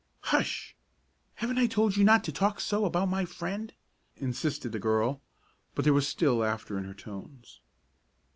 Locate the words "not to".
2.03-2.31